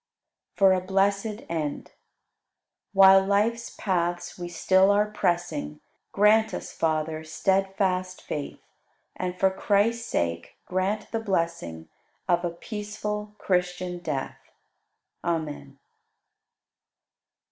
For 0.55 0.73
a 0.73 0.81
Blessed 0.81 1.43
End. 1.47 1.91
112. 1.93 1.93
While 2.93 3.23
life's 3.23 3.75
paths 3.79 4.35
we 4.35 4.49
still 4.49 4.89
are 4.89 5.05
pressing, 5.05 5.79
Grant 6.11 6.55
us, 6.55 6.71
Father, 6.73 7.23
steadfast 7.23 8.23
faith 8.23 8.63
And 9.15 9.39
for 9.39 9.51
Christ's 9.51 10.07
sake 10.09 10.55
grant 10.65 11.11
the 11.11 11.19
blessing 11.19 11.87
Of 12.27 12.43
a 12.43 12.49
peaceful, 12.49 13.35
Christian 13.37 13.99
death. 13.99 14.39
Amen. 15.23 15.77